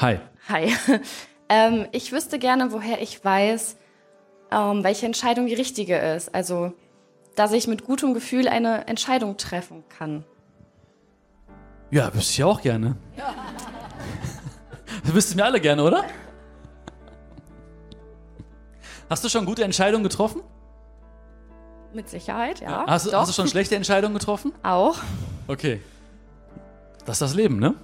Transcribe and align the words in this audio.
Hi. 0.00 0.18
Hi. 0.48 0.72
ähm, 1.48 1.86
ich 1.92 2.10
wüsste 2.10 2.38
gerne, 2.38 2.72
woher 2.72 3.00
ich 3.00 3.24
weiß, 3.24 3.76
ähm, 4.50 4.82
welche 4.82 5.06
Entscheidung 5.06 5.46
die 5.46 5.54
richtige 5.54 5.96
ist. 5.96 6.34
Also, 6.34 6.72
dass 7.36 7.52
ich 7.52 7.66
mit 7.68 7.84
gutem 7.84 8.12
Gefühl 8.14 8.48
eine 8.48 8.86
Entscheidung 8.88 9.36
treffen 9.36 9.84
kann. 9.88 10.24
Ja, 11.90 12.12
wüsste 12.12 12.32
ich 12.32 12.44
auch 12.44 12.60
gerne. 12.60 12.96
Ja. 13.16 13.34
Das 15.02 15.12
wüssten 15.12 15.36
wir 15.36 15.44
alle 15.44 15.60
gerne, 15.60 15.82
oder? 15.82 16.04
Hast 19.10 19.22
du 19.22 19.28
schon 19.28 19.44
gute 19.44 19.62
Entscheidungen 19.62 20.02
getroffen? 20.02 20.40
Mit 21.92 22.08
Sicherheit, 22.08 22.60
ja. 22.60 22.86
Hast, 22.86 23.12
hast, 23.12 23.28
du 23.28 23.32
schon 23.34 23.48
schlechte 23.48 23.76
Entscheidungen 23.76 24.14
getroffen? 24.14 24.52
Auch. 24.62 24.96
Okay. 25.46 25.80
Das 27.04 27.16
ist 27.16 27.22
das 27.22 27.34
Leben, 27.34 27.58
ne? 27.58 27.74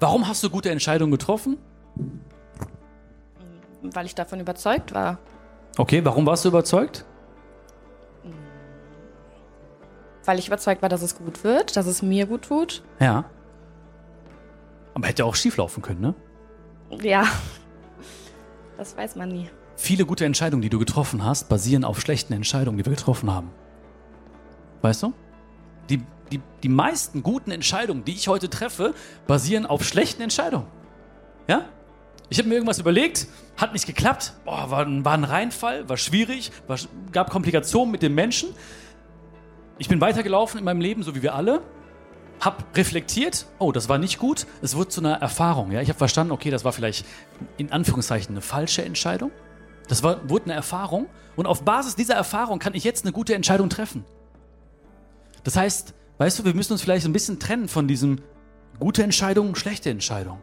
Warum 0.00 0.26
hast 0.26 0.42
du 0.42 0.50
gute 0.50 0.70
Entscheidungen 0.70 1.12
getroffen? 1.12 1.58
Weil 3.82 4.06
ich 4.06 4.14
davon 4.14 4.40
überzeugt 4.40 4.94
war. 4.94 5.18
Okay, 5.76 6.04
warum 6.04 6.26
warst 6.26 6.44
du 6.44 6.48
überzeugt? 6.48 7.04
Weil 10.24 10.38
ich 10.38 10.48
überzeugt 10.48 10.82
war, 10.82 10.88
dass 10.88 11.02
es 11.02 11.16
gut 11.16 11.44
wird, 11.44 11.76
dass 11.76 11.86
es 11.86 12.02
mir 12.02 12.26
gut 12.26 12.42
tut. 12.42 12.82
Ja. 12.98 13.24
Aber 14.94 15.06
hätte 15.06 15.24
auch 15.24 15.34
schief 15.34 15.56
laufen 15.56 15.82
können, 15.82 16.00
ne? 16.00 16.14
Ja. 17.00 17.24
Das 18.76 18.96
weiß 18.96 19.16
man 19.16 19.28
nie. 19.28 19.50
Viele 19.76 20.04
gute 20.04 20.24
Entscheidungen, 20.24 20.62
die 20.62 20.68
du 20.68 20.78
getroffen 20.78 21.24
hast, 21.24 21.48
basieren 21.48 21.84
auf 21.84 22.00
schlechten 22.00 22.32
Entscheidungen, 22.32 22.78
die 22.78 22.84
wir 22.84 22.94
getroffen 22.94 23.30
haben. 23.30 23.50
Weißt 24.82 25.02
du? 25.02 25.12
Die, 25.88 26.02
die, 26.30 26.40
die 26.62 26.68
meisten 26.68 27.22
guten 27.22 27.50
Entscheidungen, 27.50 28.04
die 28.04 28.12
ich 28.12 28.28
heute 28.28 28.50
treffe, 28.50 28.94
basieren 29.26 29.66
auf 29.66 29.84
schlechten 29.84 30.22
Entscheidungen. 30.22 30.66
Ja? 31.48 31.66
Ich 32.28 32.38
habe 32.38 32.48
mir 32.48 32.54
irgendwas 32.54 32.78
überlegt, 32.78 33.26
hat 33.56 33.72
nicht 33.72 33.86
geklappt, 33.86 34.34
Boah, 34.44 34.70
war, 34.70 34.86
war 35.04 35.14
ein 35.14 35.24
Reinfall, 35.24 35.88
war 35.88 35.96
schwierig, 35.96 36.52
war, 36.68 36.78
gab 37.12 37.30
Komplikationen 37.30 37.90
mit 37.90 38.02
den 38.02 38.14
Menschen. 38.14 38.50
Ich 39.78 39.88
bin 39.88 40.00
weitergelaufen 40.00 40.58
in 40.58 40.64
meinem 40.64 40.80
Leben, 40.80 41.02
so 41.02 41.14
wie 41.14 41.22
wir 41.22 41.34
alle, 41.34 41.62
habe 42.38 42.64
reflektiert, 42.74 43.46
oh, 43.58 43.72
das 43.72 43.88
war 43.88 43.98
nicht 43.98 44.18
gut, 44.18 44.46
es 44.62 44.74
wurde 44.76 44.88
zu 44.88 45.00
einer 45.00 45.14
Erfahrung. 45.14 45.72
Ja? 45.72 45.80
Ich 45.80 45.88
habe 45.88 45.98
verstanden, 45.98 46.32
okay, 46.32 46.50
das 46.50 46.64
war 46.64 46.72
vielleicht 46.72 47.04
in 47.56 47.72
Anführungszeichen 47.72 48.34
eine 48.34 48.42
falsche 48.42 48.84
Entscheidung. 48.84 49.30
Das 49.88 50.02
war, 50.02 50.28
wurde 50.28 50.44
eine 50.44 50.54
Erfahrung 50.54 51.06
und 51.34 51.46
auf 51.46 51.64
Basis 51.64 51.96
dieser 51.96 52.14
Erfahrung 52.14 52.60
kann 52.60 52.74
ich 52.74 52.84
jetzt 52.84 53.04
eine 53.04 53.12
gute 53.12 53.34
Entscheidung 53.34 53.68
treffen. 53.68 54.04
Das 55.42 55.56
heißt, 55.56 55.94
weißt 56.20 56.38
du, 56.38 56.44
wir 56.44 56.54
müssen 56.54 56.72
uns 56.72 56.82
vielleicht 56.82 57.04
ein 57.06 57.12
bisschen 57.12 57.40
trennen 57.40 57.66
von 57.66 57.88
diesem 57.88 58.20
gute 58.78 59.02
Entscheidung, 59.02 59.56
schlechte 59.56 59.90
Entscheidung. 59.90 60.38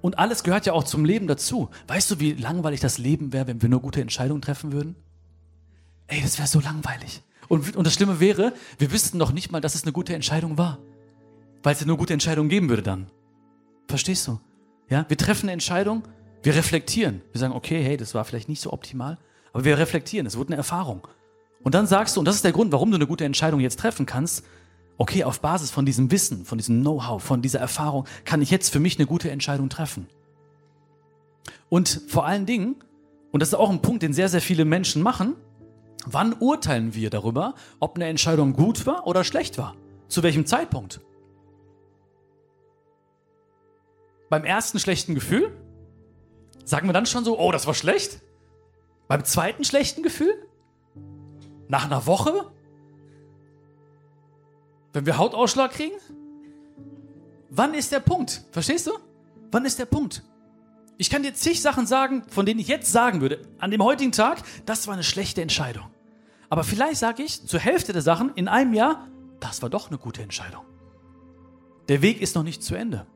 Und 0.00 0.18
alles 0.18 0.42
gehört 0.42 0.66
ja 0.66 0.74
auch 0.74 0.84
zum 0.84 1.04
Leben 1.04 1.26
dazu. 1.26 1.70
Weißt 1.88 2.10
du, 2.10 2.20
wie 2.20 2.32
langweilig 2.32 2.80
das 2.80 2.98
Leben 2.98 3.32
wäre, 3.32 3.46
wenn 3.46 3.62
wir 3.62 3.68
nur 3.68 3.80
gute 3.80 4.00
Entscheidungen 4.00 4.42
treffen 4.42 4.72
würden? 4.72 4.94
Ey, 6.08 6.20
das 6.20 6.38
wäre 6.38 6.46
so 6.46 6.60
langweilig. 6.60 7.22
Und, 7.48 7.74
und 7.74 7.86
das 7.86 7.94
Schlimme 7.94 8.20
wäre, 8.20 8.52
wir 8.78 8.92
wüssten 8.92 9.16
noch 9.16 9.32
nicht 9.32 9.50
mal, 9.50 9.60
dass 9.60 9.74
es 9.74 9.84
eine 9.84 9.92
gute 9.92 10.14
Entscheidung 10.14 10.58
war. 10.58 10.78
Weil 11.62 11.74
es 11.74 11.80
ja 11.80 11.86
nur 11.86 11.96
gute 11.96 12.12
Entscheidungen 12.12 12.50
geben 12.50 12.68
würde 12.68 12.82
dann. 12.82 13.06
Verstehst 13.88 14.26
du? 14.28 14.38
Ja, 14.90 15.06
wir 15.08 15.16
treffen 15.16 15.46
eine 15.46 15.52
Entscheidung 15.52 16.02
wir 16.42 16.56
reflektieren. 16.56 17.22
Wir 17.32 17.38
sagen, 17.38 17.52
okay, 17.52 17.82
hey, 17.82 17.96
das 17.96 18.14
war 18.14 18.24
vielleicht 18.24 18.48
nicht 18.48 18.60
so 18.60 18.72
optimal, 18.72 19.18
aber 19.52 19.64
wir 19.64 19.78
reflektieren. 19.78 20.26
Es 20.26 20.36
wurde 20.36 20.48
eine 20.48 20.56
Erfahrung. 20.56 21.06
Und 21.62 21.74
dann 21.74 21.86
sagst 21.86 22.16
du, 22.16 22.20
und 22.20 22.26
das 22.26 22.36
ist 22.36 22.44
der 22.44 22.52
Grund, 22.52 22.72
warum 22.72 22.90
du 22.90 22.96
eine 22.96 23.06
gute 23.06 23.24
Entscheidung 23.24 23.60
jetzt 23.60 23.78
treffen 23.78 24.06
kannst, 24.06 24.44
okay, 24.98 25.24
auf 25.24 25.40
Basis 25.40 25.70
von 25.70 25.86
diesem 25.86 26.10
Wissen, 26.10 26.44
von 26.44 26.58
diesem 26.58 26.80
Know-how, 26.80 27.22
von 27.22 27.42
dieser 27.42 27.60
Erfahrung, 27.60 28.06
kann 28.24 28.42
ich 28.42 28.50
jetzt 28.50 28.70
für 28.70 28.80
mich 28.80 28.98
eine 28.98 29.06
gute 29.06 29.30
Entscheidung 29.30 29.68
treffen. 29.68 30.06
Und 31.68 32.02
vor 32.08 32.26
allen 32.26 32.46
Dingen, 32.46 32.76
und 33.30 33.40
das 33.40 33.50
ist 33.50 33.54
auch 33.54 33.70
ein 33.70 33.82
Punkt, 33.82 34.02
den 34.02 34.12
sehr, 34.12 34.28
sehr 34.28 34.40
viele 34.42 34.64
Menschen 34.64 35.02
machen, 35.02 35.34
wann 36.04 36.34
urteilen 36.34 36.94
wir 36.94 37.10
darüber, 37.10 37.54
ob 37.80 37.96
eine 37.96 38.06
Entscheidung 38.06 38.52
gut 38.52 38.86
war 38.86 39.06
oder 39.06 39.24
schlecht 39.24 39.58
war? 39.58 39.74
Zu 40.08 40.22
welchem 40.22 40.46
Zeitpunkt? 40.46 41.00
Beim 44.28 44.44
ersten 44.44 44.78
schlechten 44.78 45.14
Gefühl? 45.14 45.56
Sagen 46.64 46.88
wir 46.88 46.92
dann 46.92 47.06
schon 47.06 47.24
so, 47.24 47.38
oh, 47.38 47.52
das 47.52 47.66
war 47.66 47.74
schlecht? 47.74 48.20
Beim 49.08 49.24
zweiten 49.24 49.64
schlechten 49.64 50.02
Gefühl? 50.02 50.34
Nach 51.72 51.86
einer 51.86 52.04
Woche? 52.04 52.52
Wenn 54.92 55.06
wir 55.06 55.16
Hautausschlag 55.16 55.70
kriegen? 55.70 55.96
Wann 57.48 57.72
ist 57.72 57.92
der 57.92 58.00
Punkt? 58.00 58.44
Verstehst 58.50 58.88
du? 58.88 58.92
Wann 59.50 59.64
ist 59.64 59.78
der 59.78 59.86
Punkt? 59.86 60.22
Ich 60.98 61.08
kann 61.08 61.22
dir 61.22 61.32
zig 61.32 61.62
Sachen 61.62 61.86
sagen, 61.86 62.24
von 62.28 62.44
denen 62.44 62.60
ich 62.60 62.68
jetzt 62.68 62.92
sagen 62.92 63.22
würde, 63.22 63.40
an 63.58 63.70
dem 63.70 63.82
heutigen 63.82 64.12
Tag, 64.12 64.42
das 64.66 64.86
war 64.86 64.92
eine 64.92 65.02
schlechte 65.02 65.40
Entscheidung. 65.40 65.86
Aber 66.50 66.62
vielleicht 66.62 66.98
sage 66.98 67.22
ich 67.22 67.46
zur 67.46 67.58
Hälfte 67.58 67.94
der 67.94 68.02
Sachen 68.02 68.34
in 68.34 68.48
einem 68.48 68.74
Jahr, 68.74 69.08
das 69.40 69.62
war 69.62 69.70
doch 69.70 69.88
eine 69.88 69.96
gute 69.96 70.20
Entscheidung. 70.20 70.66
Der 71.88 72.02
Weg 72.02 72.20
ist 72.20 72.34
noch 72.36 72.42
nicht 72.42 72.62
zu 72.62 72.74
Ende. 72.74 73.06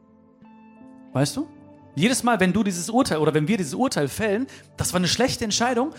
Weißt 1.13 1.37
du? 1.37 1.47
Jedes 1.95 2.23
Mal, 2.23 2.41
wenn 2.41 2.55
du 2.55 2.63
dieses 2.63 2.89
Urteil 2.89 3.19
oder 3.19 3.35
wenn 3.35 3.49
wir 3.49 3.59
dieses 3.59 3.75
Urteil 3.75 4.09
fällen, 4.09 4.47
das 4.79 4.95
war 4.95 4.99
eine 4.99 5.09
schlechte 5.09 5.45
Entscheidung, 5.45 5.93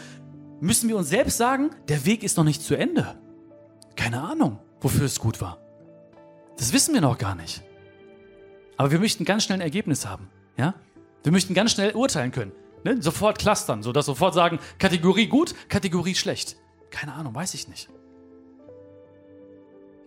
müssen 0.60 0.90
wir 0.90 0.98
uns 0.98 1.10
selbst 1.10 1.38
sagen, 1.38 1.72
der 1.88 2.06
Weg 2.06 2.24
ist 2.24 2.38
noch 2.38 2.44
nicht 2.44 2.62
zu 2.62 2.76
Ende. 2.76 3.18
Keine 3.96 4.22
Ahnung, 4.22 4.60
wofür 4.82 5.06
es 5.06 5.20
gut 5.20 5.42
war. 5.42 5.60
Das 6.58 6.74
wissen 6.74 6.94
wir 6.94 7.02
noch 7.02 7.18
gar 7.18 7.36
nicht. 7.36 7.64
Aber 8.78 8.92
wir 8.92 9.00
möchten 9.00 9.26
ganz 9.26 9.44
schnell 9.44 9.58
ein 9.58 9.62
Ergebnis 9.62 10.06
haben. 10.06 10.30
Ja? 10.58 10.76
Wir 11.24 11.32
möchten 11.32 11.54
ganz 11.54 11.72
schnell 11.72 11.94
urteilen 11.94 12.32
können. 12.32 12.52
Ne? 12.84 13.02
Sofort 13.02 13.40
clustern, 13.40 13.84
sodass 13.84 14.06
sofort 14.06 14.34
sagen, 14.34 14.60
Kategorie 14.78 15.28
gut, 15.28 15.56
Kategorie 15.70 16.16
schlecht. 16.16 16.58
Keine 16.90 17.14
Ahnung, 17.14 17.36
weiß 17.36 17.54
ich 17.54 17.68
nicht. 17.68 17.90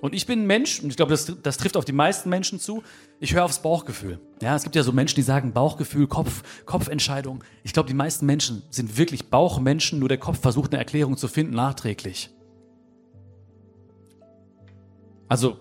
Und 0.01 0.15
ich 0.15 0.27
bin 0.27 0.43
ein 0.43 0.47
Mensch, 0.47 0.81
und 0.81 0.91
ich 0.91 0.97
glaube, 0.97 1.11
das, 1.11 1.33
das 1.43 1.59
trifft 1.59 1.77
auf 1.77 1.85
die 1.85 1.93
meisten 1.93 2.31
Menschen 2.31 2.59
zu, 2.59 2.83
ich 3.19 3.35
höre 3.35 3.45
aufs 3.45 3.61
Bauchgefühl. 3.61 4.19
Ja, 4.41 4.57
es 4.57 4.63
gibt 4.63 4.75
ja 4.75 4.83
so 4.83 4.93
Menschen, 4.93 5.17
die 5.17 5.23
sagen 5.23 5.53
Bauchgefühl, 5.53 6.07
Kopf, 6.07 6.43
Kopfentscheidung. 6.65 7.45
Ich 7.65 7.73
glaube, 7.73 7.89
die 7.89 7.95
meisten 7.95 8.25
Menschen 8.25 8.63
sind 8.71 8.97
wirklich 8.97 9.29
Bauchmenschen, 9.29 9.99
nur 9.99 10.09
der 10.09 10.19
Kopf 10.19 10.41
versucht 10.41 10.73
eine 10.73 10.79
Erklärung 10.79 11.17
zu 11.19 11.29
finden, 11.29 11.55
nachträglich. 11.55 12.31
Also, 15.29 15.59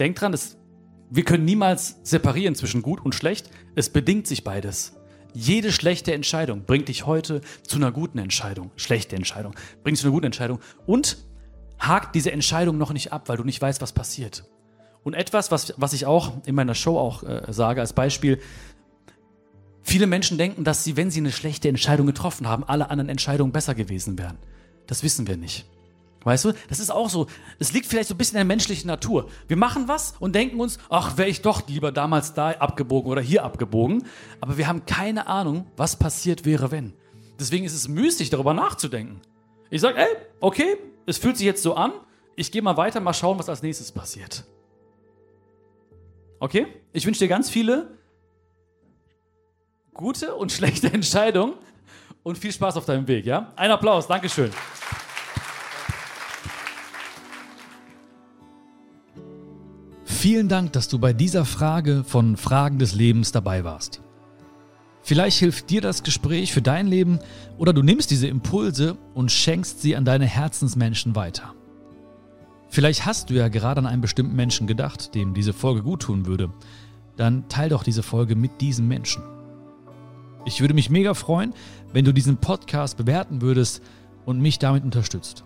denk 0.00 0.16
dran, 0.16 0.34
es, 0.34 0.58
wir 1.08 1.24
können 1.24 1.44
niemals 1.44 2.00
separieren 2.02 2.56
zwischen 2.56 2.82
gut 2.82 3.00
und 3.04 3.14
schlecht. 3.14 3.48
Es 3.76 3.90
bedingt 3.90 4.26
sich 4.26 4.42
beides. 4.42 4.96
Jede 5.34 5.70
schlechte 5.70 6.12
Entscheidung 6.12 6.64
bringt 6.64 6.88
dich 6.88 7.06
heute 7.06 7.42
zu 7.62 7.76
einer 7.76 7.92
guten 7.92 8.18
Entscheidung. 8.18 8.72
Schlechte 8.76 9.14
Entscheidung 9.14 9.54
bringt 9.84 9.96
dich 9.96 10.00
zu 10.00 10.08
einer 10.08 10.14
guten 10.14 10.26
Entscheidung. 10.26 10.58
Und 10.84 11.18
hakt 11.78 12.14
diese 12.14 12.32
Entscheidung 12.32 12.78
noch 12.78 12.92
nicht 12.92 13.12
ab, 13.12 13.28
weil 13.28 13.36
du 13.36 13.44
nicht 13.44 13.60
weißt, 13.60 13.80
was 13.80 13.92
passiert. 13.92 14.44
Und 15.04 15.14
etwas, 15.14 15.50
was, 15.50 15.74
was 15.76 15.92
ich 15.92 16.06
auch 16.06 16.32
in 16.44 16.54
meiner 16.54 16.74
Show 16.74 16.98
auch 16.98 17.22
äh, 17.22 17.42
sage 17.48 17.80
als 17.80 17.92
Beispiel, 17.92 18.40
viele 19.82 20.06
Menschen 20.06 20.38
denken, 20.38 20.64
dass 20.64 20.84
sie, 20.84 20.96
wenn 20.96 21.10
sie 21.10 21.20
eine 21.20 21.32
schlechte 21.32 21.68
Entscheidung 21.68 22.06
getroffen 22.06 22.48
haben, 22.48 22.64
alle 22.64 22.90
anderen 22.90 23.08
Entscheidungen 23.08 23.52
besser 23.52 23.74
gewesen 23.74 24.18
wären. 24.18 24.38
Das 24.86 25.02
wissen 25.02 25.26
wir 25.26 25.36
nicht. 25.36 25.66
Weißt 26.24 26.44
du, 26.44 26.52
das 26.68 26.80
ist 26.80 26.90
auch 26.90 27.08
so, 27.08 27.26
es 27.58 27.72
liegt 27.72 27.86
vielleicht 27.86 28.08
so 28.08 28.14
ein 28.14 28.18
bisschen 28.18 28.34
in 28.34 28.40
der 28.40 28.44
menschlichen 28.44 28.88
Natur. 28.88 29.30
Wir 29.46 29.56
machen 29.56 29.88
was 29.88 30.14
und 30.18 30.34
denken 30.34 30.60
uns, 30.60 30.78
ach, 30.90 31.16
wäre 31.16 31.28
ich 31.28 31.42
doch 31.42 31.66
lieber 31.68 31.92
damals 31.92 32.34
da 32.34 32.50
abgebogen 32.50 33.10
oder 33.10 33.22
hier 33.22 33.44
abgebogen. 33.44 34.04
Aber 34.40 34.58
wir 34.58 34.66
haben 34.66 34.84
keine 34.84 35.26
Ahnung, 35.26 35.66
was 35.76 35.96
passiert 35.96 36.44
wäre, 36.44 36.70
wenn. 36.70 36.92
Deswegen 37.38 37.64
ist 37.64 37.74
es 37.74 37.88
müßig, 37.88 38.30
darüber 38.30 38.52
nachzudenken. 38.52 39.20
Ich 39.70 39.80
sage, 39.80 39.98
ey, 39.98 40.16
okay, 40.40 40.76
es 41.06 41.18
fühlt 41.18 41.36
sich 41.36 41.46
jetzt 41.46 41.62
so 41.62 41.74
an, 41.74 41.92
ich 42.36 42.50
gehe 42.50 42.62
mal 42.62 42.76
weiter, 42.76 43.00
mal 43.00 43.12
schauen, 43.12 43.38
was 43.38 43.48
als 43.48 43.62
nächstes 43.62 43.92
passiert. 43.92 44.44
Okay? 46.40 46.66
Ich 46.92 47.04
wünsche 47.04 47.20
dir 47.20 47.28
ganz 47.28 47.50
viele 47.50 47.98
gute 49.92 50.34
und 50.34 50.52
schlechte 50.52 50.92
Entscheidungen 50.92 51.54
und 52.22 52.38
viel 52.38 52.52
Spaß 52.52 52.76
auf 52.76 52.86
deinem 52.86 53.06
Weg, 53.08 53.26
ja? 53.26 53.52
Ein 53.56 53.70
Applaus, 53.70 54.06
Dankeschön. 54.06 54.50
Vielen 60.04 60.48
Dank, 60.48 60.72
dass 60.72 60.88
du 60.88 60.98
bei 60.98 61.12
dieser 61.12 61.44
Frage 61.44 62.04
von 62.04 62.36
Fragen 62.36 62.78
des 62.78 62.94
Lebens 62.94 63.32
dabei 63.32 63.64
warst. 63.64 64.00
Vielleicht 65.08 65.38
hilft 65.38 65.70
dir 65.70 65.80
das 65.80 66.02
Gespräch 66.02 66.52
für 66.52 66.60
dein 66.60 66.86
Leben 66.86 67.18
oder 67.56 67.72
du 67.72 67.82
nimmst 67.82 68.10
diese 68.10 68.26
Impulse 68.26 68.98
und 69.14 69.32
schenkst 69.32 69.80
sie 69.80 69.96
an 69.96 70.04
deine 70.04 70.26
Herzensmenschen 70.26 71.16
weiter. 71.16 71.54
Vielleicht 72.68 73.06
hast 73.06 73.30
du 73.30 73.34
ja 73.34 73.48
gerade 73.48 73.78
an 73.78 73.86
einen 73.86 74.02
bestimmten 74.02 74.36
Menschen 74.36 74.66
gedacht, 74.66 75.14
dem 75.14 75.32
diese 75.32 75.54
Folge 75.54 75.82
gut 75.82 76.02
tun 76.02 76.26
würde. 76.26 76.52
Dann 77.16 77.48
teil 77.48 77.70
doch 77.70 77.84
diese 77.84 78.02
Folge 78.02 78.36
mit 78.36 78.60
diesem 78.60 78.86
Menschen. 78.86 79.22
Ich 80.44 80.60
würde 80.60 80.74
mich 80.74 80.90
mega 80.90 81.14
freuen, 81.14 81.54
wenn 81.94 82.04
du 82.04 82.12
diesen 82.12 82.36
Podcast 82.36 82.98
bewerten 82.98 83.40
würdest 83.40 83.80
und 84.26 84.42
mich 84.42 84.58
damit 84.58 84.84
unterstützt. 84.84 85.42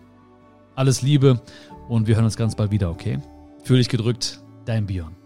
Alles 0.75 1.03
Liebe 1.03 1.41
und 1.89 2.09
wir 2.09 2.17
hören 2.17 2.25
uns 2.25 2.37
ganz 2.37 2.57
bald 2.57 2.73
wieder, 2.73 2.91
okay? 2.91 3.21
Fühl 3.63 3.79
dich 3.79 3.89
gedrückt, 3.89 4.43
dein 4.65 4.87
Björn. 4.87 5.22